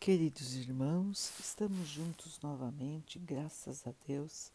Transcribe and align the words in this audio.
Queridos 0.00 0.54
irmãos, 0.54 1.30
estamos 1.38 1.86
juntos 1.86 2.40
novamente, 2.40 3.18
graças 3.18 3.86
a 3.86 3.92
Deus. 4.08 4.50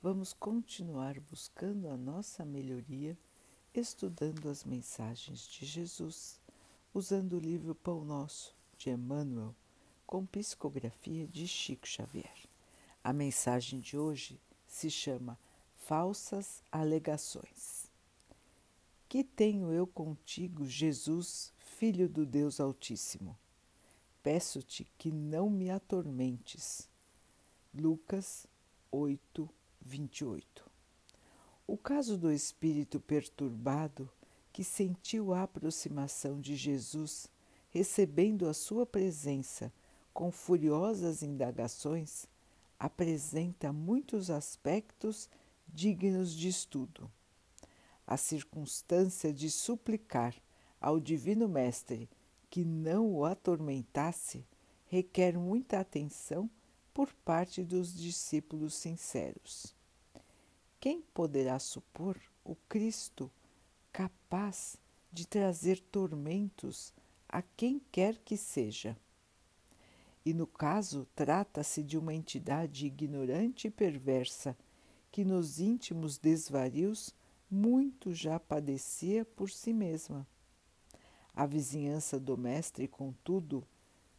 Vamos 0.00 0.32
continuar 0.32 1.18
buscando 1.18 1.88
a 1.88 1.96
nossa 1.96 2.44
melhoria, 2.44 3.18
estudando 3.74 4.48
as 4.48 4.62
mensagens 4.62 5.48
de 5.48 5.66
Jesus, 5.66 6.40
usando 6.94 7.32
o 7.32 7.40
livro 7.40 7.74
Pão 7.74 8.04
Nosso 8.04 8.54
de 8.78 8.88
Emmanuel, 8.88 9.52
com 10.06 10.24
psicografia 10.24 11.26
de 11.26 11.48
Chico 11.48 11.88
Xavier. 11.88 12.48
A 13.02 13.12
mensagem 13.12 13.80
de 13.80 13.98
hoje 13.98 14.40
se 14.64 14.88
chama 14.88 15.36
Falsas 15.74 16.62
Alegações. 16.70 17.90
Que 19.08 19.24
tenho 19.24 19.72
eu 19.72 19.88
contigo, 19.88 20.64
Jesus, 20.64 21.52
Filho 21.58 22.08
do 22.08 22.24
Deus 22.24 22.60
Altíssimo? 22.60 23.36
Peço-te 24.24 24.90
que 24.96 25.12
não 25.12 25.50
me 25.50 25.70
atormentes. 25.70 26.88
Lucas 27.74 28.46
8, 28.90 29.46
28. 29.82 30.64
O 31.66 31.76
caso 31.76 32.16
do 32.16 32.32
espírito 32.32 32.98
perturbado 32.98 34.10
que 34.50 34.64
sentiu 34.64 35.34
a 35.34 35.42
aproximação 35.42 36.40
de 36.40 36.56
Jesus, 36.56 37.28
recebendo 37.68 38.48
a 38.48 38.54
sua 38.54 38.86
presença 38.86 39.70
com 40.14 40.32
furiosas 40.32 41.22
indagações, 41.22 42.26
apresenta 42.78 43.74
muitos 43.74 44.30
aspectos 44.30 45.28
dignos 45.68 46.32
de 46.32 46.48
estudo. 46.48 47.12
A 48.06 48.16
circunstância 48.16 49.34
de 49.34 49.50
suplicar 49.50 50.34
ao 50.80 50.98
Divino 50.98 51.46
Mestre 51.46 52.08
que 52.54 52.64
não 52.64 53.10
o 53.10 53.24
atormentasse 53.24 54.46
requer 54.86 55.36
muita 55.36 55.80
atenção 55.80 56.48
por 56.94 57.12
parte 57.24 57.64
dos 57.64 57.92
discípulos 57.92 58.74
sinceros. 58.74 59.74
Quem 60.78 61.02
poderá 61.12 61.58
supor 61.58 62.16
o 62.44 62.54
Cristo 62.68 63.28
capaz 63.92 64.76
de 65.10 65.26
trazer 65.26 65.80
tormentos 65.80 66.94
a 67.28 67.42
quem 67.42 67.80
quer 67.90 68.18
que 68.18 68.36
seja? 68.36 68.96
E 70.24 70.32
no 70.32 70.46
caso, 70.46 71.08
trata-se 71.12 71.82
de 71.82 71.98
uma 71.98 72.14
entidade 72.14 72.86
ignorante 72.86 73.66
e 73.66 73.70
perversa 73.72 74.56
que 75.10 75.24
nos 75.24 75.58
íntimos 75.58 76.18
desvarios 76.18 77.12
muito 77.50 78.14
já 78.14 78.38
padecia 78.38 79.24
por 79.24 79.50
si 79.50 79.72
mesma 79.72 80.24
a 81.34 81.46
vizinhança 81.46 82.18
do 82.18 82.36
mestre, 82.36 82.86
contudo, 82.86 83.66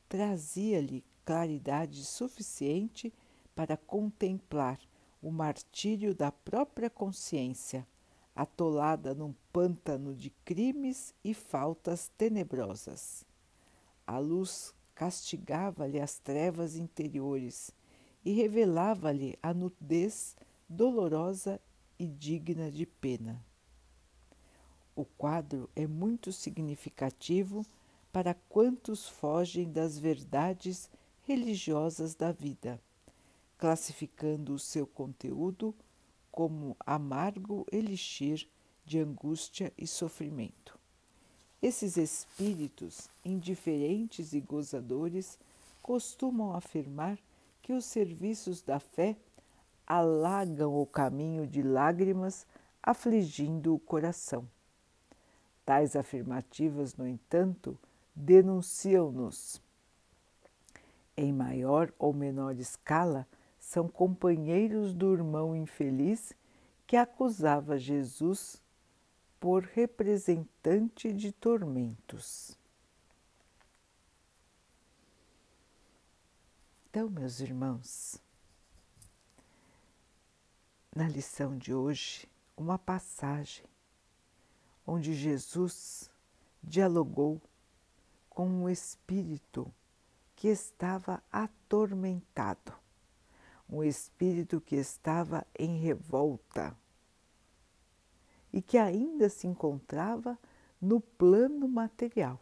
trazia-lhe 0.10 1.04
claridade 1.24 2.04
suficiente 2.04 3.14
para 3.56 3.78
contemplar 3.78 4.80
o 5.22 5.32
martírio 5.32 6.14
da 6.14 6.32
própria 6.32 6.90
consciência, 6.90 7.88
atolada 8.36 9.16
num 9.16 9.34
pântano 9.52 10.14
de 10.14 10.30
crimes 10.44 11.14
e 11.24 11.34
faltas 11.34 12.12
tenebrosas. 12.18 13.26
A 14.06 14.20
luz 14.20 14.76
castigava-lhe 14.94 16.00
as 16.00 16.20
trevas 16.20 16.76
interiores 16.76 17.72
e 18.24 18.34
revelava-lhe 18.34 19.38
a 19.42 19.54
nudez 19.54 20.36
dolorosa 20.68 21.60
e 21.98 22.08
digna 22.08 22.70
de 22.70 22.86
pena. 22.86 23.44
O 24.96 25.04
quadro 25.04 25.70
é 25.76 25.86
muito 25.86 26.32
significativo 26.32 27.66
para 28.14 28.34
quantos 28.48 29.10
fogem 29.10 29.70
das 29.70 29.98
verdades 30.00 30.90
religiosas 31.24 32.16
da 32.16 32.32
vida, 32.32 32.82
classificando 33.58 34.54
o 34.54 34.60
seu 34.60 34.88
conteúdo 34.88 35.76
como 36.32 36.78
amargo 36.80 37.66
elixir 37.72 38.48
de 38.86 39.00
angústia 39.00 39.74
e 39.78 39.86
sofrimento. 39.86 40.80
Esses 41.62 41.98
espíritos 41.98 43.10
indiferentes 43.26 44.32
e 44.32 44.40
gozadores 44.40 45.38
costumam 45.82 46.56
afirmar 46.56 47.20
que 47.62 47.74
os 47.74 47.84
serviços 47.84 48.62
da 48.62 48.80
fé 48.80 49.18
alagam 49.86 50.74
o 50.80 50.86
caminho 50.86 51.46
de 51.46 51.62
lágrimas, 51.62 52.48
afligindo 52.82 53.76
o 53.76 53.80
coração. 53.80 54.48
Tais 55.66 55.96
afirmativas, 55.96 56.96
no 56.96 57.08
entanto, 57.08 57.78
denunciam-nos. 58.16 59.62
Em 61.18 61.34
maior 61.34 61.92
ou 61.98 62.14
menor 62.14 62.60
escala, 62.60 63.28
são 63.60 63.88
companheiros 63.88 64.94
do 64.94 65.12
irmão 65.14 65.56
infeliz 65.56 66.34
que 66.86 66.96
acusava 66.96 67.80
Jesus 67.80 68.62
por 69.40 69.64
representante 69.64 71.12
de 71.12 71.32
tormentos. 71.32 72.58
Então, 76.90 77.10
meus 77.10 77.40
irmãos, 77.40 78.22
na 80.96 81.10
lição 81.10 81.58
de 81.58 81.74
hoje, 81.74 82.30
uma 82.56 82.78
passagem 82.78 83.66
onde 84.86 85.14
Jesus 85.14 86.10
dialogou 86.62 87.42
com 88.30 88.48
um 88.48 88.70
espírito 88.70 89.72
que 90.36 90.48
estava 90.48 91.24
atormentado, 91.32 92.74
um 93.70 93.84
espírito 93.84 94.60
que 94.60 94.76
estava 94.76 95.46
em 95.58 95.80
revolta 95.80 96.76
e 98.52 98.62
que 98.62 98.78
ainda 98.78 99.30
se 99.30 99.48
encontrava 99.48 100.38
no 100.82 101.00
plano 101.00 101.68
material. 101.68 102.40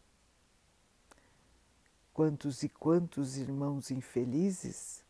Quantos 2.14 2.62
e 2.62 2.70
quantos 2.70 3.38
irmãos 3.38 3.90
infelizes 3.90 5.04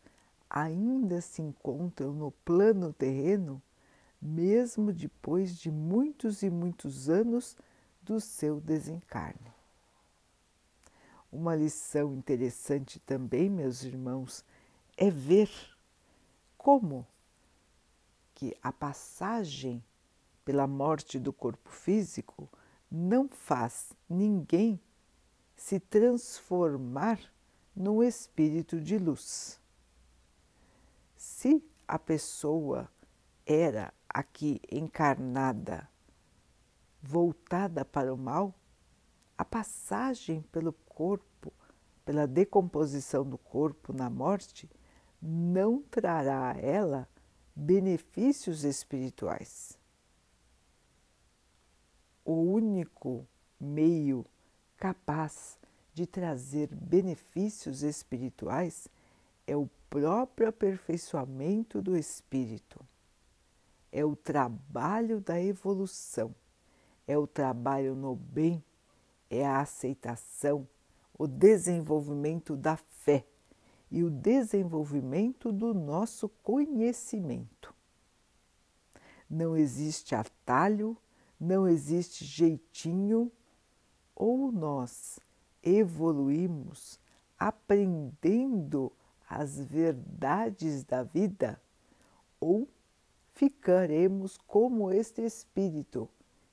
ainda 0.48 1.20
se 1.20 1.42
encontram 1.42 2.12
no 2.12 2.30
plano 2.30 2.92
terreno 2.92 3.60
mesmo 4.24 4.90
depois 4.90 5.54
de 5.58 5.70
muitos 5.70 6.42
e 6.42 6.48
muitos 6.48 7.10
anos 7.10 7.54
do 8.00 8.18
seu 8.18 8.58
desencarne. 8.58 9.52
Uma 11.30 11.54
lição 11.54 12.14
interessante 12.14 12.98
também, 13.00 13.50
meus 13.50 13.82
irmãos, 13.82 14.42
é 14.96 15.10
ver 15.10 15.50
como 16.56 17.06
que 18.34 18.56
a 18.62 18.72
passagem 18.72 19.84
pela 20.42 20.66
morte 20.66 21.18
do 21.18 21.32
corpo 21.32 21.68
físico 21.68 22.48
não 22.90 23.28
faz 23.28 23.92
ninguém 24.08 24.80
se 25.54 25.78
transformar 25.78 27.20
num 27.76 28.02
espírito 28.02 28.80
de 28.80 28.96
luz. 28.96 29.60
Se 31.16 31.62
a 31.86 31.98
pessoa 31.98 32.88
era 33.44 33.92
aqui 34.14 34.60
encarnada, 34.70 35.88
voltada 37.02 37.84
para 37.84 38.14
o 38.14 38.16
mal, 38.16 38.54
a 39.36 39.44
passagem 39.44 40.42
pelo 40.52 40.72
corpo, 40.72 41.52
pela 42.04 42.24
decomposição 42.24 43.28
do 43.28 43.36
corpo 43.36 43.92
na 43.92 44.08
morte, 44.08 44.70
não 45.20 45.82
trará 45.82 46.52
a 46.52 46.56
ela 46.56 47.08
benefícios 47.56 48.62
espirituais. 48.62 49.76
O 52.24 52.34
único 52.34 53.26
meio 53.58 54.24
capaz 54.76 55.58
de 55.92 56.06
trazer 56.06 56.68
benefícios 56.72 57.82
espirituais 57.82 58.88
é 59.46 59.56
o 59.56 59.68
próprio 59.90 60.48
aperfeiçoamento 60.48 61.82
do 61.82 61.96
espírito 61.96 62.84
é 63.94 64.04
o 64.04 64.16
trabalho 64.16 65.20
da 65.20 65.40
evolução, 65.40 66.34
é 67.06 67.16
o 67.16 67.28
trabalho 67.28 67.94
no 67.94 68.16
bem, 68.16 68.60
é 69.30 69.46
a 69.46 69.60
aceitação, 69.60 70.66
o 71.16 71.28
desenvolvimento 71.28 72.56
da 72.56 72.76
fé 72.76 73.24
e 73.88 74.02
o 74.02 74.10
desenvolvimento 74.10 75.52
do 75.52 75.72
nosso 75.72 76.28
conhecimento. 76.42 77.72
Não 79.30 79.56
existe 79.56 80.12
atalho, 80.16 80.96
não 81.38 81.68
existe 81.68 82.24
jeitinho, 82.24 83.30
ou 84.12 84.50
nós 84.50 85.20
evoluímos 85.62 86.98
aprendendo 87.38 88.90
as 89.30 89.56
verdades 89.56 90.82
da 90.82 91.04
vida, 91.04 91.62
ou 92.40 92.68
ficaremos 93.34 94.36
como 94.46 94.90
este 94.90 95.22
espírito 95.22 96.08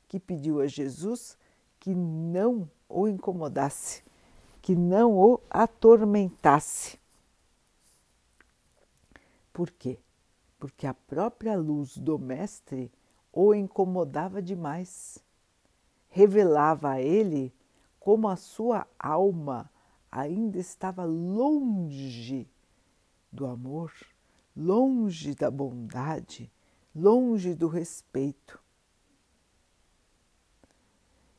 que 0.08 0.20
pediu 0.20 0.60
a 0.62 0.68
Jesus 0.68 1.38
que 1.80 1.96
não 1.96 2.70
o 2.90 3.08
incomodasse 3.08 4.04
que 4.62 4.76
não 4.76 5.18
o 5.18 5.42
atormentasse. 5.50 7.00
Por 9.52 9.72
quê? 9.72 10.00
Porque 10.60 10.86
a 10.86 10.94
própria 10.94 11.58
luz 11.58 11.98
do 11.98 12.20
Mestre 12.20 12.92
o 13.34 13.54
incomodava 13.54 14.42
demais. 14.42 15.18
Revelava 16.10 16.92
a 16.92 17.02
ele 17.02 17.54
como 18.00 18.28
a 18.28 18.36
sua 18.36 18.88
alma 19.00 19.70
ainda 20.12 20.60
estava 20.60 21.04
longe 21.06 22.48
do 23.32 23.46
amor, 23.48 23.92
longe 24.56 25.34
da 25.34 25.50
bondade, 25.50 26.52
longe 26.96 27.56
do 27.56 27.68
respeito. 27.68 28.60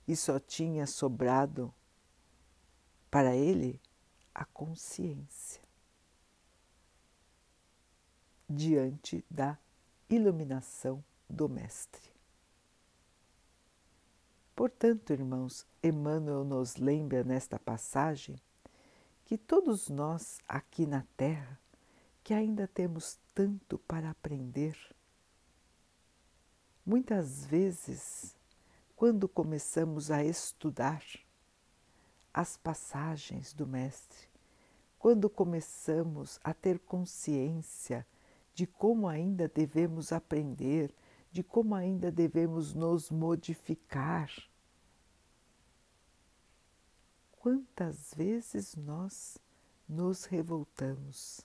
E 0.06 0.16
só 0.16 0.38
tinha 0.38 0.86
sobrado 0.86 1.72
para 3.10 3.36
ele 3.36 3.80
a 4.34 4.44
consciência 4.44 5.62
diante 8.48 9.24
da 9.30 9.58
iluminação 10.08 11.02
do 11.28 11.48
Mestre. 11.48 12.10
Portanto, 14.54 15.12
irmãos, 15.12 15.66
Emmanuel 15.82 16.44
nos 16.44 16.76
lembra 16.76 17.24
nesta 17.24 17.58
passagem 17.58 18.36
que 19.24 19.38
todos 19.38 19.88
nós 19.88 20.38
aqui 20.46 20.86
na 20.86 21.06
Terra, 21.16 21.58
que 22.22 22.34
ainda 22.34 22.68
temos 22.68 23.18
tanto 23.34 23.78
para 23.78 24.10
aprender, 24.10 24.76
muitas 26.84 27.44
vezes, 27.46 28.36
quando 28.96 29.28
começamos 29.28 30.10
a 30.10 30.24
estudar 30.24 31.02
as 32.32 32.56
passagens 32.56 33.52
do 33.52 33.66
Mestre, 33.66 34.28
quando 34.98 35.28
começamos 35.28 36.38
a 36.42 36.54
ter 36.54 36.78
consciência 36.78 38.06
de 38.54 38.66
como 38.66 39.08
ainda 39.08 39.48
devemos 39.48 40.12
aprender, 40.12 40.94
de 41.30 41.42
como 41.42 41.74
ainda 41.74 42.10
devemos 42.10 42.74
nos 42.74 43.10
modificar. 43.10 44.30
Quantas 47.32 48.12
vezes 48.14 48.76
nós 48.76 49.38
nos 49.88 50.24
revoltamos, 50.24 51.40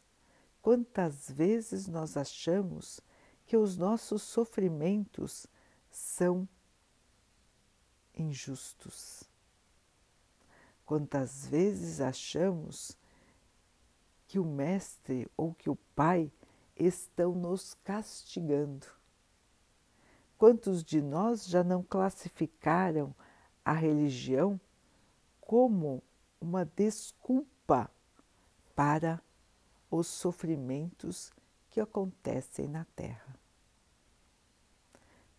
quantas 0.62 1.31
vezes 1.31 1.88
nós 1.88 2.16
achamos 2.16 3.01
que 3.48 3.58
os 3.58 3.78
nossos 3.78 4.22
sofrimentos 4.22 5.48
são 5.90 6.48
injustos. 8.14 9.24
Quantas 10.86 11.48
vezes 11.48 12.00
achamos 12.00 12.96
que 14.28 14.38
o 14.38 14.46
Mestre 14.46 15.28
ou 15.36 15.54
que 15.54 15.70
o 15.70 15.76
Pai 15.96 16.32
estão 16.76 17.34
nos 17.34 17.74
castigando. 17.84 18.86
Quantos 20.38 20.84
de 20.84 21.02
nós 21.02 21.48
já 21.48 21.64
não 21.64 21.82
classificaram 21.82 23.16
a 23.66 23.74
religião 23.74 24.60
como 25.42 26.04
uma 26.40 26.66
desculpa 26.66 27.90
para 28.76 29.22
os 29.90 30.08
sofrimentos 30.08 31.32
que 31.70 31.80
acontecem 31.80 32.68
na 32.68 32.86
Terra? 32.96 33.37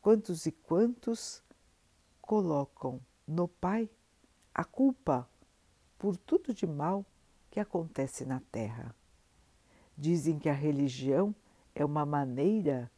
Quantos 0.08 0.46
e 0.46 0.52
quantos 0.52 1.42
colocam 2.22 2.98
no 3.26 3.46
Pai 3.46 3.90
a 4.54 4.64
culpa 4.64 5.28
por 5.98 6.16
tudo 6.16 6.54
de 6.54 6.66
mal 6.66 7.04
que 7.50 7.60
acontece 7.60 8.24
na 8.24 8.40
Terra? 8.50 8.96
Dizem 9.94 10.38
que 10.38 10.48
a 10.48 10.54
religião 10.54 11.34
é 11.74 11.84
uma 11.84 12.06
maneira 12.06 12.90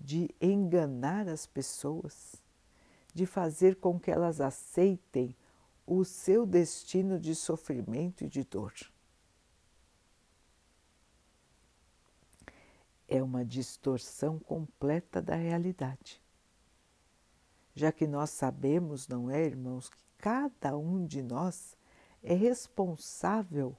de 0.00 0.34
enganar 0.40 1.28
as 1.28 1.44
pessoas, 1.44 2.42
de 3.12 3.26
fazer 3.26 3.76
com 3.76 4.00
que 4.00 4.10
elas 4.10 4.40
aceitem 4.40 5.36
o 5.86 6.06
seu 6.06 6.46
destino 6.46 7.20
de 7.20 7.34
sofrimento 7.34 8.24
e 8.24 8.30
de 8.30 8.42
dor. 8.42 8.72
É 13.06 13.22
uma 13.22 13.44
distorção 13.44 14.38
completa 14.38 15.20
da 15.20 15.34
realidade. 15.34 16.24
Já 17.76 17.92
que 17.92 18.06
nós 18.06 18.30
sabemos, 18.30 19.06
não 19.06 19.30
é, 19.30 19.44
irmãos, 19.44 19.90
que 19.90 20.02
cada 20.16 20.78
um 20.78 21.04
de 21.04 21.22
nós 21.22 21.76
é 22.22 22.32
responsável 22.32 23.76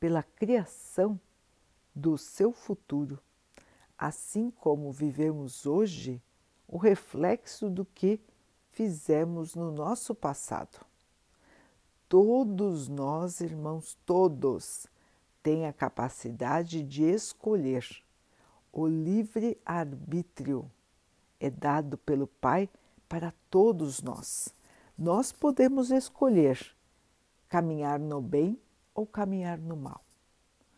pela 0.00 0.22
criação 0.22 1.20
do 1.94 2.16
seu 2.16 2.52
futuro, 2.52 3.20
assim 3.98 4.50
como 4.50 4.90
vivemos 4.90 5.66
hoje 5.66 6.22
o 6.66 6.78
reflexo 6.78 7.68
do 7.68 7.84
que 7.84 8.18
fizemos 8.70 9.54
no 9.54 9.70
nosso 9.70 10.14
passado. 10.14 10.80
Todos 12.08 12.88
nós, 12.88 13.42
irmãos, 13.42 13.98
todos, 14.06 14.86
têm 15.42 15.66
a 15.66 15.72
capacidade 15.72 16.82
de 16.82 17.02
escolher. 17.02 17.86
O 18.72 18.86
livre 18.86 19.60
arbítrio 19.66 20.70
é 21.38 21.50
dado 21.50 21.98
pelo 21.98 22.26
Pai 22.26 22.70
para 23.14 23.32
todos 23.48 24.02
nós. 24.02 24.52
Nós 24.98 25.30
podemos 25.30 25.92
escolher 25.92 26.58
caminhar 27.48 28.00
no 28.00 28.20
bem 28.20 28.60
ou 28.92 29.06
caminhar 29.06 29.56
no 29.56 29.76
mal. 29.76 30.04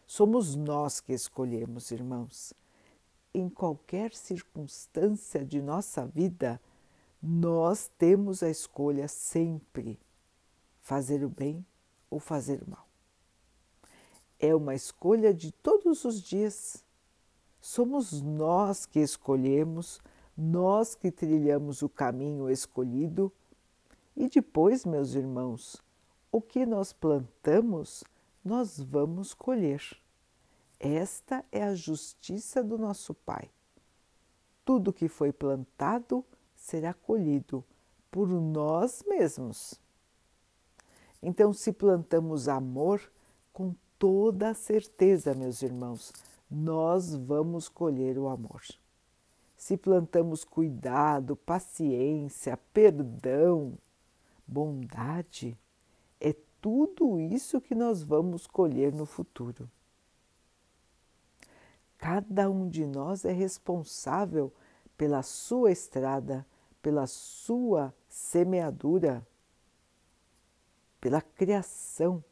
Somos 0.06 0.54
nós 0.54 1.00
que 1.00 1.14
escolhemos, 1.14 1.90
irmãos. 1.90 2.52
Em 3.32 3.48
qualquer 3.48 4.12
circunstância 4.12 5.42
de 5.46 5.62
nossa 5.62 6.06
vida, 6.06 6.60
nós 7.22 7.90
temos 7.96 8.42
a 8.42 8.50
escolha 8.50 9.08
sempre 9.08 9.98
fazer 10.82 11.24
o 11.24 11.30
bem 11.30 11.64
ou 12.10 12.20
fazer 12.20 12.62
o 12.62 12.70
mal. 12.70 12.86
É 14.38 14.54
uma 14.54 14.74
escolha 14.74 15.32
de 15.32 15.50
todos 15.50 16.04
os 16.04 16.20
dias. 16.20 16.84
Somos 17.62 18.20
nós 18.20 18.84
que 18.84 19.00
escolhemos, 19.00 20.02
nós 20.36 20.94
que 20.94 21.10
trilhamos 21.10 21.82
o 21.82 21.88
caminho 21.88 22.50
escolhido. 22.50 23.32
E 24.16 24.28
depois, 24.28 24.84
meus 24.84 25.14
irmãos, 25.14 25.82
o 26.30 26.40
que 26.40 26.66
nós 26.66 26.92
plantamos, 26.92 28.04
nós 28.44 28.78
vamos 28.80 29.32
colher. 29.32 29.82
Esta 30.78 31.44
é 31.50 31.62
a 31.62 31.74
justiça 31.74 32.62
do 32.62 32.76
nosso 32.76 33.14
Pai. 33.14 33.50
Tudo 34.64 34.92
que 34.92 35.08
foi 35.08 35.32
plantado 35.32 36.24
será 36.54 36.92
colhido 36.92 37.64
por 38.10 38.28
nós 38.28 39.02
mesmos. 39.06 39.80
Então, 41.22 41.52
se 41.52 41.72
plantamos 41.72 42.48
amor, 42.48 43.00
com 43.52 43.74
toda 43.98 44.52
certeza, 44.54 45.34
meus 45.34 45.62
irmãos, 45.62 46.12
nós 46.50 47.14
vamos 47.14 47.68
colher 47.68 48.18
o 48.18 48.28
amor. 48.28 48.62
Se 49.56 49.76
plantamos 49.76 50.44
cuidado, 50.44 51.34
paciência, 51.34 52.58
perdão, 52.72 53.78
bondade, 54.46 55.58
é 56.20 56.34
tudo 56.60 57.18
isso 57.18 57.60
que 57.60 57.74
nós 57.74 58.02
vamos 58.02 58.46
colher 58.46 58.92
no 58.92 59.06
futuro. 59.06 59.68
Cada 61.98 62.50
um 62.50 62.68
de 62.68 62.86
nós 62.86 63.24
é 63.24 63.32
responsável 63.32 64.52
pela 64.96 65.22
sua 65.22 65.72
estrada, 65.72 66.46
pela 66.82 67.06
sua 67.06 67.92
semeadura, 68.08 69.26
pela 71.00 71.20
criação. 71.20 72.22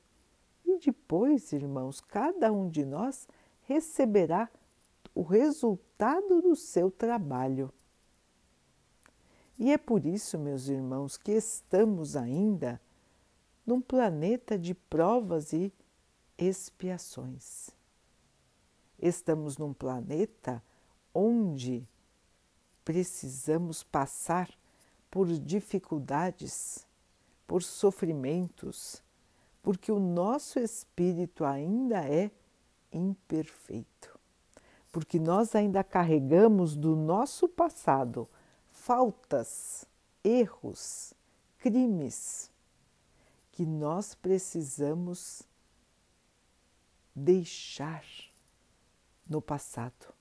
E 0.64 0.78
depois, 0.78 1.52
irmãos, 1.52 2.00
cada 2.00 2.52
um 2.52 2.68
de 2.68 2.84
nós 2.84 3.26
receberá 3.62 4.48
o 5.14 5.22
resultado 5.22 6.42
do 6.42 6.56
seu 6.56 6.90
trabalho. 6.90 7.72
E 9.58 9.72
é 9.72 9.78
por 9.78 10.04
isso, 10.04 10.38
meus 10.38 10.68
irmãos, 10.68 11.16
que 11.16 11.32
estamos 11.32 12.16
ainda 12.16 12.80
num 13.64 13.80
planeta 13.80 14.58
de 14.58 14.74
provas 14.74 15.52
e 15.52 15.72
expiações. 16.36 17.70
Estamos 18.98 19.56
num 19.56 19.72
planeta 19.72 20.62
onde 21.14 21.86
precisamos 22.84 23.82
passar 23.82 24.50
por 25.10 25.28
dificuldades, 25.28 26.86
por 27.46 27.62
sofrimentos, 27.62 29.02
porque 29.62 29.92
o 29.92 30.00
nosso 30.00 30.58
espírito 30.58 31.44
ainda 31.44 32.04
é 32.04 32.30
imperfeito. 32.92 34.13
Porque 34.94 35.18
nós 35.18 35.56
ainda 35.56 35.82
carregamos 35.82 36.76
do 36.76 36.94
nosso 36.94 37.48
passado 37.48 38.28
faltas, 38.70 39.84
erros, 40.22 41.12
crimes 41.58 42.48
que 43.50 43.66
nós 43.66 44.14
precisamos 44.14 45.42
deixar 47.12 48.04
no 49.28 49.42
passado, 49.42 50.14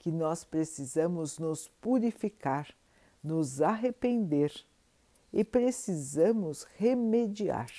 que 0.00 0.10
nós 0.10 0.42
precisamos 0.42 1.38
nos 1.38 1.68
purificar, 1.80 2.74
nos 3.22 3.62
arrepender 3.62 4.52
e 5.32 5.44
precisamos 5.44 6.66
remediar. 6.74 7.70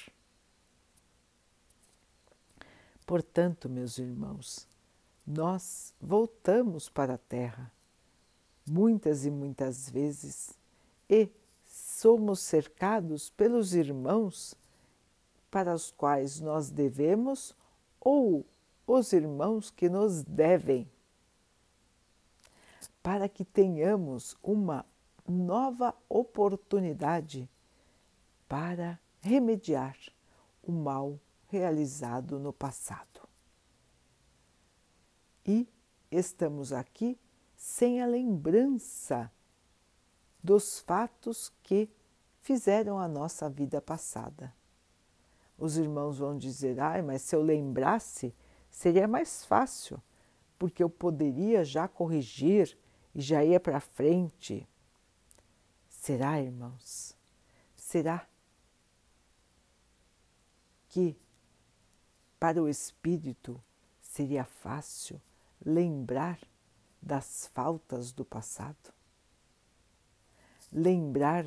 Portanto, 3.05 3.67
meus 3.67 3.97
irmãos, 3.97 4.68
nós 5.29 5.93
voltamos 6.01 6.89
para 6.89 7.13
a 7.13 7.17
Terra 7.19 7.71
muitas 8.65 9.27
e 9.27 9.29
muitas 9.29 9.87
vezes 9.87 10.57
e 11.07 11.29
somos 11.67 12.39
cercados 12.39 13.29
pelos 13.29 13.75
irmãos 13.75 14.55
para 15.51 15.75
os 15.75 15.91
quais 15.91 16.39
nós 16.39 16.71
devemos 16.71 17.55
ou 18.01 18.43
os 18.87 19.13
irmãos 19.13 19.69
que 19.69 19.87
nos 19.87 20.23
devem, 20.23 20.89
para 23.03 23.29
que 23.29 23.45
tenhamos 23.45 24.35
uma 24.41 24.83
nova 25.27 25.93
oportunidade 26.09 27.47
para 28.47 28.99
remediar 29.21 29.95
o 30.63 30.71
mal 30.71 31.19
realizado 31.49 32.39
no 32.39 32.51
passado. 32.51 33.18
E 35.49 35.67
estamos 36.11 36.71
aqui 36.71 37.19
sem 37.55 38.03
a 38.03 38.05
lembrança 38.05 39.31
dos 40.43 40.77
fatos 40.77 41.51
que 41.63 41.89
fizeram 42.39 42.99
a 42.99 43.07
nossa 43.07 43.49
vida 43.49 43.81
passada. 43.81 44.53
Os 45.57 45.75
irmãos 45.75 46.19
vão 46.19 46.37
dizer: 46.37 46.79
ai, 46.79 47.01
mas 47.01 47.23
se 47.23 47.35
eu 47.35 47.41
lembrasse, 47.41 48.31
seria 48.69 49.07
mais 49.07 49.43
fácil, 49.43 49.99
porque 50.59 50.83
eu 50.83 50.89
poderia 50.89 51.65
já 51.65 51.87
corrigir 51.87 52.77
e 53.15 53.19
já 53.19 53.43
ia 53.43 53.59
para 53.59 53.79
frente. 53.79 54.69
Será, 55.89 56.39
irmãos? 56.39 57.17
Será 57.75 58.29
que 60.89 61.17
para 62.39 62.61
o 62.61 62.69
espírito 62.69 63.59
seria 63.99 64.45
fácil 64.45 65.19
lembrar 65.65 66.39
das 67.01 67.47
faltas 67.47 68.11
do 68.11 68.25
passado? 68.25 68.93
Lembrar 70.71 71.45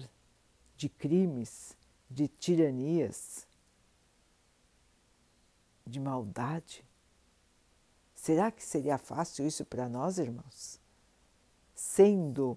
de 0.77 0.89
crimes, 0.89 1.77
de 2.11 2.29
tiranias, 2.29 3.47
de 5.87 6.01
maldade? 6.01 6.85
Será 8.15 8.51
que 8.51 8.65
seria 8.65 8.99
fácil 8.99 9.47
isso 9.47 9.65
para 9.65 9.89
nós, 9.89 10.19
irmãos? 10.19 10.81
Sendo 11.75 12.57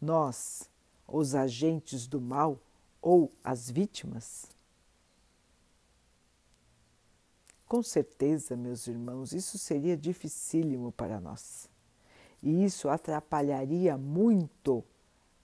nós 0.00 0.68
os 1.06 1.34
agentes 1.34 2.06
do 2.06 2.20
mal 2.20 2.58
ou 3.00 3.32
as 3.42 3.70
vítimas? 3.70 4.46
Com 7.70 7.84
certeza, 7.84 8.56
meus 8.56 8.88
irmãos, 8.88 9.32
isso 9.32 9.56
seria 9.56 9.96
dificílimo 9.96 10.90
para 10.90 11.20
nós. 11.20 11.70
E 12.42 12.64
isso 12.64 12.88
atrapalharia 12.88 13.96
muito 13.96 14.82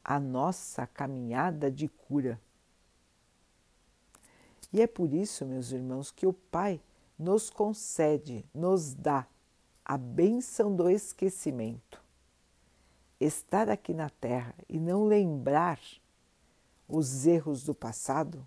a 0.03 0.19
nossa 0.19 0.89
caminhada 0.89 1.71
de 1.71 1.87
cura. 1.87 2.41
E 4.73 4.83
é 4.83 4.89
por 4.89 5.15
isso, 5.15 5.47
meus 5.47 5.71
irmãos, 5.71 6.11
que 6.11 6.27
o 6.27 6.33
Pai 6.33 6.81
nos 7.17 7.49
concede, 7.49 8.45
nos 8.53 8.93
dá 8.93 9.25
a 9.85 9.97
bênção 9.97 10.75
do 10.75 10.91
esquecimento. 10.91 12.03
Estar 13.21 13.71
aqui 13.71 13.95
na 13.95 14.11
Terra 14.11 14.53
e 14.69 14.81
não 14.81 15.05
lembrar 15.05 15.79
os 16.89 17.25
erros 17.25 17.63
do 17.63 17.73
passado 17.73 18.45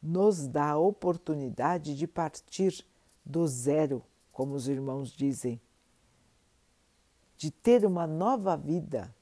nos 0.00 0.46
dá 0.46 0.70
a 0.70 0.78
oportunidade 0.78 1.96
de 1.96 2.06
partir 2.06 2.86
do 3.28 3.46
zero, 3.46 4.02
como 4.32 4.54
os 4.54 4.68
irmãos 4.68 5.10
dizem, 5.10 5.60
de 7.36 7.50
ter 7.50 7.84
uma 7.84 8.06
nova 8.06 8.56
vida, 8.56 9.14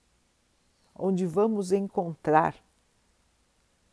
onde 0.94 1.26
vamos 1.26 1.72
encontrar 1.72 2.54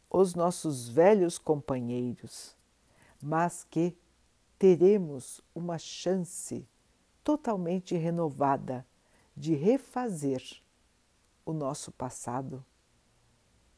os 0.10 0.36
nossos 0.36 0.88
velhos 0.88 1.40
companheiros, 1.40 2.56
mas 3.20 3.64
que 3.64 3.98
teremos 4.60 5.42
uma 5.56 5.80
chance 5.80 6.66
totalmente 7.24 7.96
renovada 7.96 8.86
de 9.36 9.56
refazer 9.56 10.44
o 11.44 11.52
nosso 11.52 11.92
passado 11.92 12.64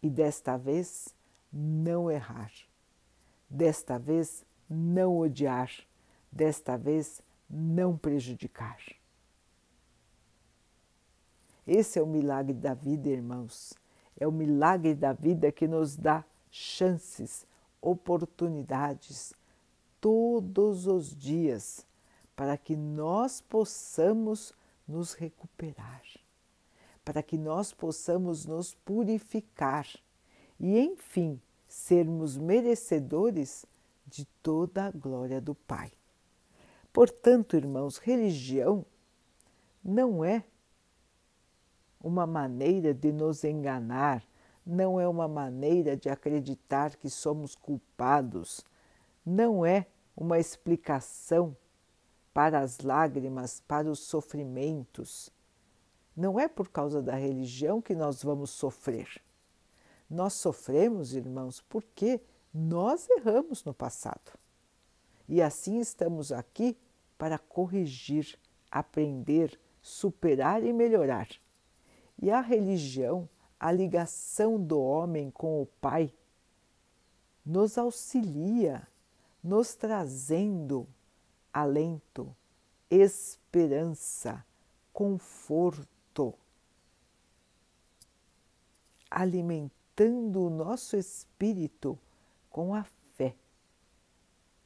e 0.04 0.10
desta 0.10 0.58
vez 0.58 1.16
não 1.52 2.12
errar, 2.12 2.52
desta 3.50 3.98
vez 3.98 4.46
não 4.70 5.18
odiar 5.18 5.72
desta 6.36 6.78
vez 6.78 7.22
não 7.50 7.98
prejudicar. 7.98 8.78
Esse 11.66 11.98
é 11.98 12.02
o 12.02 12.06
milagre 12.06 12.54
da 12.54 12.74
vida, 12.74 13.10
irmãos. 13.10 13.74
É 14.20 14.28
o 14.28 14.32
milagre 14.32 14.94
da 14.94 15.14
vida 15.14 15.52
que 15.52 15.68
nos 15.68 15.96
dá 15.96 16.24
chances, 16.52 17.48
oportunidades 17.82 19.34
todos 20.00 20.86
os 20.86 21.16
dias 21.16 21.86
para 22.36 22.58
que 22.58 22.76
nós 22.76 23.42
possamos 23.42 24.54
nos 24.88 25.14
recuperar, 25.14 26.04
para 27.04 27.24
que 27.24 27.38
nós 27.38 27.72
possamos 27.72 28.46
nos 28.46 28.76
purificar 28.76 29.88
e, 30.60 30.78
enfim, 30.80 31.42
sermos 31.68 32.38
merecedores 32.38 33.66
de 34.06 34.26
toda 34.44 34.86
a 34.86 34.92
glória 34.92 35.42
do 35.42 35.56
Pai. 35.56 35.92
Portanto, 36.96 37.58
irmãos, 37.58 37.98
religião 37.98 38.86
não 39.84 40.24
é 40.24 40.46
uma 42.02 42.26
maneira 42.26 42.94
de 42.94 43.12
nos 43.12 43.44
enganar, 43.44 44.24
não 44.66 44.98
é 44.98 45.06
uma 45.06 45.28
maneira 45.28 45.98
de 45.98 46.08
acreditar 46.08 46.96
que 46.96 47.10
somos 47.10 47.54
culpados, 47.54 48.64
não 49.26 49.66
é 49.66 49.88
uma 50.16 50.40
explicação 50.40 51.54
para 52.34 52.62
as 52.62 52.80
lágrimas, 52.80 53.60
para 53.60 53.92
os 53.92 54.00
sofrimentos. 54.00 55.30
Não 56.16 56.40
é 56.40 56.48
por 56.48 56.70
causa 56.70 57.02
da 57.02 57.16
religião 57.16 57.82
que 57.82 57.94
nós 57.94 58.24
vamos 58.24 58.52
sofrer. 58.52 59.22
Nós 60.10 60.32
sofremos, 60.32 61.14
irmãos, 61.14 61.60
porque 61.60 62.22
nós 62.54 63.10
erramos 63.10 63.66
no 63.66 63.74
passado. 63.74 64.32
E 65.28 65.42
assim 65.42 65.80
estamos 65.80 66.32
aqui 66.32 66.78
para 67.18 67.38
corrigir, 67.38 68.38
aprender, 68.70 69.60
superar 69.82 70.64
e 70.64 70.74
melhorar. 70.74 71.30
E 72.22 72.32
a 72.32 72.42
religião, 72.42 73.30
a 73.60 73.72
ligação 73.72 74.62
do 74.62 74.80
homem 74.80 75.30
com 75.32 75.62
o 75.62 75.66
Pai, 75.66 76.14
nos 77.46 77.78
auxilia, 77.78 78.88
nos 79.44 79.76
trazendo 79.76 80.88
alento, 81.54 82.36
esperança, 82.90 84.44
conforto, 84.92 86.34
alimentando 89.10 90.42
o 90.42 90.50
nosso 90.50 90.98
espírito 90.98 91.98
com 92.50 92.74
a 92.74 92.84
fé, 93.14 93.36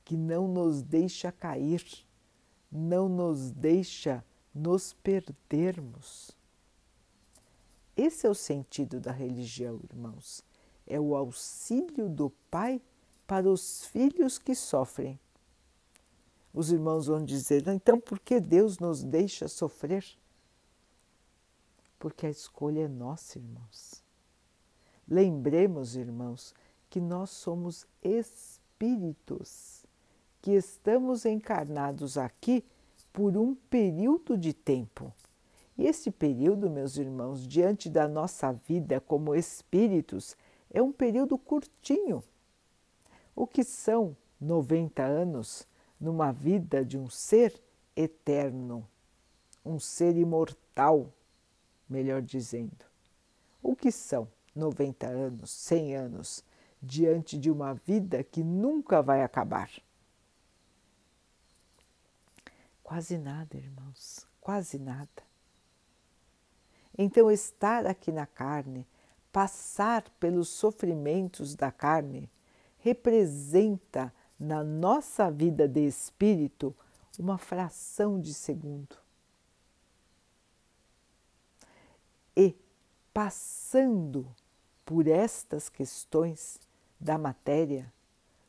que 0.05 0.15
não 0.15 0.47
nos 0.47 0.81
deixa 0.81 1.31
cair 1.31 2.07
não 2.71 3.09
nos 3.09 3.51
deixa 3.51 4.23
nos 4.53 4.93
perdermos. 4.93 6.31
Esse 7.95 8.25
é 8.25 8.29
o 8.29 8.35
sentido 8.35 8.99
da 8.99 9.11
religião, 9.11 9.79
irmãos. 9.83 10.43
É 10.87 10.99
o 10.99 11.15
auxílio 11.15 12.09
do 12.09 12.29
Pai 12.49 12.81
para 13.27 13.49
os 13.49 13.85
filhos 13.85 14.37
que 14.37 14.55
sofrem. 14.55 15.19
Os 16.53 16.71
irmãos 16.71 17.07
vão 17.07 17.23
dizer: 17.23 17.67
então 17.67 17.99
por 17.99 18.19
que 18.19 18.39
Deus 18.39 18.79
nos 18.79 19.03
deixa 19.03 19.47
sofrer? 19.47 20.05
Porque 21.99 22.25
a 22.25 22.29
escolha 22.29 22.81
é 22.81 22.87
nossa, 22.87 23.37
irmãos. 23.37 24.01
Lembremos, 25.07 25.95
irmãos, 25.95 26.55
que 26.89 26.99
nós 26.99 27.29
somos 27.31 27.85
espíritos 28.01 29.78
que 30.41 30.51
estamos 30.51 31.25
encarnados 31.25 32.17
aqui 32.17 32.63
por 33.11 33.35
um 33.35 33.55
período 33.55 34.37
de 34.37 34.53
tempo. 34.53 35.13
E 35.77 35.85
esse 35.85 36.11
período, 36.11 36.69
meus 36.69 36.97
irmãos, 36.97 37.47
diante 37.47 37.89
da 37.89 38.07
nossa 38.07 38.51
vida 38.51 38.99
como 38.99 39.35
espíritos, 39.35 40.35
é 40.71 40.81
um 40.81 40.91
período 40.91 41.37
curtinho. 41.37 42.23
O 43.35 43.47
que 43.47 43.63
são 43.63 44.15
90 44.39 45.03
anos 45.03 45.67
numa 45.99 46.31
vida 46.31 46.83
de 46.83 46.97
um 46.97 47.09
ser 47.09 47.61
eterno, 47.95 48.87
um 49.65 49.79
ser 49.79 50.15
imortal, 50.17 51.11
melhor 51.89 52.21
dizendo? 52.21 52.85
O 53.61 53.75
que 53.75 53.91
são 53.91 54.27
90 54.55 55.07
anos, 55.07 55.51
100 55.51 55.95
anos 55.95 56.43
diante 56.81 57.37
de 57.37 57.51
uma 57.51 57.73
vida 57.73 58.23
que 58.23 58.43
nunca 58.43 59.01
vai 59.01 59.23
acabar? 59.23 59.69
Quase 62.89 63.19
nada, 63.19 63.55
irmãos, 63.55 64.25
quase 64.41 64.79
nada. 64.79 65.21
Então, 66.97 67.29
estar 67.29 67.85
aqui 67.85 68.11
na 68.11 68.25
carne, 68.25 68.83
passar 69.31 70.09
pelos 70.19 70.49
sofrimentos 70.49 71.53
da 71.53 71.71
carne, 71.71 72.31
representa 72.79 74.11
na 74.39 74.63
nossa 74.63 75.29
vida 75.29 75.67
de 75.67 75.85
espírito 75.85 76.75
uma 77.19 77.37
fração 77.37 78.19
de 78.19 78.33
segundo. 78.33 78.97
E 82.35 82.55
passando 83.13 84.27
por 84.83 85.07
estas 85.07 85.69
questões 85.69 86.59
da 86.99 87.19
matéria, 87.19 87.93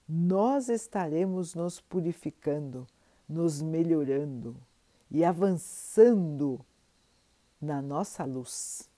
nós 0.09 0.71
estaremos 0.71 1.55
nos 1.55 1.79
purificando, 1.79 2.87
nos 3.31 3.63
melhorando 3.63 4.57
e 5.09 5.25
avançando 5.25 6.65
na 7.61 7.81
nossa 7.81 8.25
luz. 8.25 8.91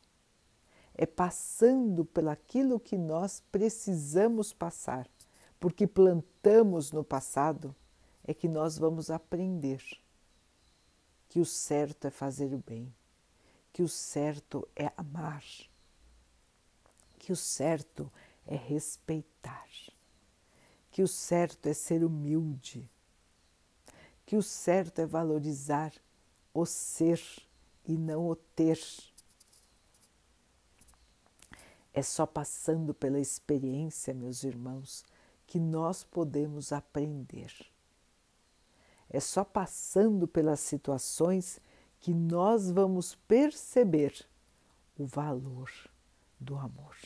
É 0.94 1.04
passando 1.04 2.02
pelaquilo 2.04 2.80
que 2.80 2.96
nós 2.96 3.42
precisamos 3.52 4.52
passar, 4.52 5.06
porque 5.60 5.86
plantamos 5.86 6.92
no 6.92 7.04
passado, 7.04 7.76
é 8.24 8.32
que 8.32 8.48
nós 8.48 8.78
vamos 8.78 9.10
aprender 9.10 9.82
que 11.28 11.38
o 11.38 11.44
certo 11.44 12.06
é 12.06 12.10
fazer 12.10 12.54
o 12.54 12.58
bem, 12.58 12.94
que 13.72 13.82
o 13.82 13.88
certo 13.88 14.66
é 14.74 14.92
amar, 14.96 15.44
que 17.18 17.32
o 17.32 17.36
certo 17.36 18.10
é 18.46 18.56
respeitar, 18.56 19.68
que 20.90 21.02
o 21.02 21.08
certo 21.08 21.66
é 21.68 21.74
ser 21.74 22.04
humilde, 22.04 22.88
que 24.24 24.36
o 24.36 24.42
certo 24.42 25.00
é 25.00 25.06
valorizar 25.06 25.92
o 26.54 26.64
ser 26.66 27.20
e 27.84 27.96
não 27.96 28.28
o 28.28 28.36
ter. 28.36 28.78
É 31.92 32.02
só 32.02 32.26
passando 32.26 32.94
pela 32.94 33.20
experiência, 33.20 34.14
meus 34.14 34.44
irmãos, 34.44 35.04
que 35.46 35.60
nós 35.60 36.04
podemos 36.04 36.72
aprender. 36.72 37.52
É 39.10 39.20
só 39.20 39.44
passando 39.44 40.26
pelas 40.26 40.60
situações 40.60 41.60
que 42.00 42.14
nós 42.14 42.70
vamos 42.70 43.14
perceber 43.14 44.26
o 44.98 45.04
valor 45.04 45.70
do 46.40 46.56
amor. 46.56 46.96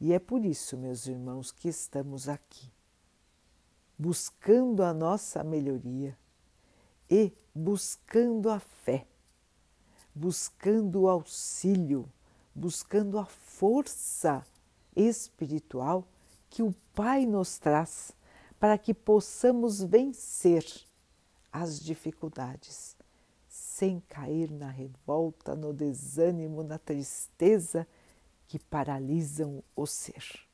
E 0.00 0.12
é 0.12 0.18
por 0.18 0.44
isso, 0.44 0.76
meus 0.76 1.06
irmãos, 1.06 1.52
que 1.52 1.68
estamos 1.68 2.28
aqui, 2.28 2.70
buscando 3.98 4.82
a 4.82 4.92
nossa 4.92 5.42
melhoria 5.42 6.16
e 7.10 7.32
buscando 7.54 8.50
a 8.50 8.58
fé, 8.58 9.06
buscando 10.14 11.02
o 11.02 11.08
auxílio, 11.08 12.10
buscando 12.54 13.18
a 13.18 13.24
força 13.24 14.44
espiritual 14.94 16.06
que 16.50 16.62
o 16.62 16.74
Pai 16.94 17.26
nos 17.26 17.58
traz 17.58 18.12
para 18.58 18.78
que 18.78 18.94
possamos 18.94 19.82
vencer 19.82 20.64
as 21.52 21.78
dificuldades 21.78 22.96
sem 23.48 24.00
cair 24.08 24.50
na 24.50 24.70
revolta, 24.70 25.54
no 25.54 25.72
desânimo, 25.72 26.62
na 26.62 26.78
tristeza 26.78 27.86
que 28.46 28.58
paralisam 28.58 29.62
o 29.74 29.86
ser. 29.86 30.46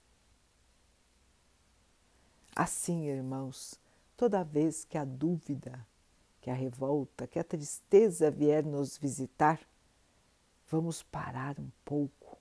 Assim, 2.54 3.06
irmãos, 3.06 3.80
toda 4.16 4.44
vez 4.44 4.84
que 4.84 4.98
a 4.98 5.04
dúvida, 5.04 5.86
que 6.40 6.50
a 6.50 6.54
revolta, 6.54 7.26
que 7.26 7.38
a 7.38 7.44
tristeza 7.44 8.30
vier 8.30 8.64
nos 8.64 8.98
visitar, 8.98 9.60
vamos 10.68 11.02
parar 11.02 11.58
um 11.58 11.70
pouco, 11.84 12.38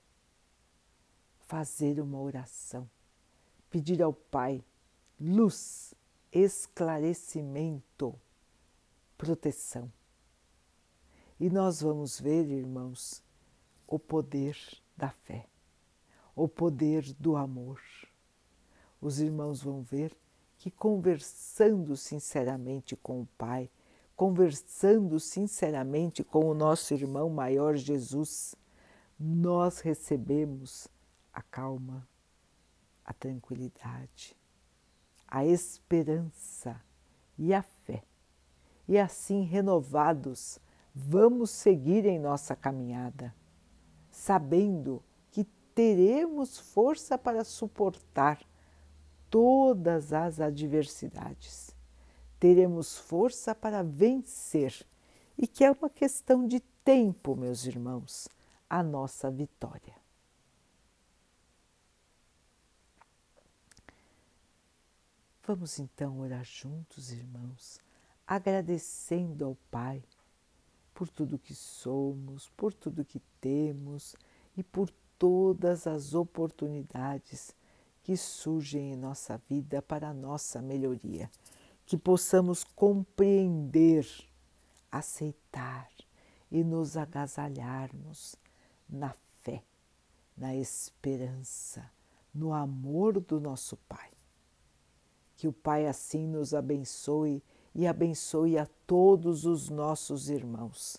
fazer 1.40 2.00
uma 2.00 2.20
oração, 2.20 2.88
pedir 3.70 4.02
ao 4.02 4.12
Pai 4.12 4.62
luz, 5.20 5.94
esclarecimento, 6.32 8.14
proteção. 9.16 9.92
E 11.38 11.48
nós 11.48 11.80
vamos 11.80 12.20
ver, 12.20 12.44
irmãos, 12.48 13.22
o 13.86 13.98
poder 13.98 14.56
da 14.96 15.10
fé, 15.10 15.46
o 16.34 16.48
poder 16.48 17.12
do 17.14 17.36
amor. 17.36 17.80
Os 19.02 19.18
irmãos 19.18 19.60
vão 19.60 19.82
ver 19.82 20.16
que 20.56 20.70
conversando 20.70 21.96
sinceramente 21.96 22.94
com 22.94 23.22
o 23.22 23.28
Pai, 23.36 23.68
conversando 24.14 25.18
sinceramente 25.18 26.22
com 26.22 26.44
o 26.44 26.54
nosso 26.54 26.94
irmão 26.94 27.28
maior 27.28 27.74
Jesus, 27.74 28.54
nós 29.18 29.80
recebemos 29.80 30.86
a 31.32 31.42
calma, 31.42 32.06
a 33.04 33.12
tranquilidade, 33.12 34.36
a 35.26 35.44
esperança 35.44 36.80
e 37.36 37.52
a 37.52 37.60
fé. 37.60 38.04
E 38.86 38.96
assim, 38.96 39.42
renovados, 39.42 40.60
vamos 40.94 41.50
seguir 41.50 42.06
em 42.06 42.20
nossa 42.20 42.54
caminhada, 42.54 43.34
sabendo 44.12 45.02
que 45.32 45.42
teremos 45.74 46.56
força 46.56 47.18
para 47.18 47.42
suportar 47.42 48.38
todas 49.32 50.12
as 50.12 50.40
adversidades 50.40 51.74
teremos 52.38 52.98
força 52.98 53.54
para 53.54 53.82
vencer 53.82 54.86
e 55.38 55.46
que 55.46 55.64
é 55.64 55.70
uma 55.70 55.88
questão 55.88 56.46
de 56.46 56.60
tempo, 56.84 57.34
meus 57.34 57.64
irmãos, 57.64 58.28
a 58.68 58.82
nossa 58.82 59.30
vitória. 59.30 59.94
Vamos 65.46 65.78
então 65.78 66.20
orar 66.20 66.44
juntos, 66.44 67.10
irmãos, 67.10 67.80
agradecendo 68.26 69.46
ao 69.46 69.56
Pai 69.70 70.04
por 70.92 71.08
tudo 71.08 71.38
que 71.38 71.54
somos, 71.54 72.50
por 72.50 72.74
tudo 72.74 73.02
que 73.02 73.20
temos 73.40 74.14
e 74.54 74.62
por 74.62 74.90
todas 75.18 75.86
as 75.86 76.12
oportunidades 76.12 77.56
que 78.02 78.16
surgem 78.16 78.92
em 78.92 78.96
nossa 78.96 79.40
vida 79.48 79.80
para 79.80 80.08
a 80.08 80.14
nossa 80.14 80.60
melhoria 80.60 81.30
que 81.92 81.96
possamos 81.96 82.64
compreender, 82.64 84.06
aceitar 84.90 85.88
e 86.50 86.62
nos 86.62 86.96
agasalharmos 86.96 88.36
na 88.88 89.14
fé, 89.42 89.62
na 90.36 90.54
esperança, 90.54 91.90
no 92.34 92.52
amor 92.52 93.20
do 93.20 93.40
nosso 93.40 93.76
Pai. 93.88 94.10
Que 95.36 95.48
o 95.48 95.52
Pai 95.52 95.86
assim 95.86 96.26
nos 96.26 96.54
abençoe 96.54 97.42
e 97.74 97.86
abençoe 97.86 98.58
a 98.58 98.66
todos 98.86 99.44
os 99.44 99.68
nossos 99.68 100.28
irmãos. 100.28 100.96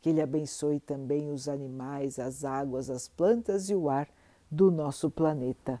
Que 0.00 0.10
Ele 0.10 0.20
abençoe 0.20 0.78
também 0.78 1.30
os 1.30 1.48
animais, 1.48 2.18
as 2.18 2.44
águas, 2.44 2.90
as 2.90 3.08
plantas 3.08 3.70
e 3.70 3.74
o 3.74 3.88
ar 3.88 4.08
do 4.50 4.70
nosso 4.70 5.10
planeta 5.10 5.80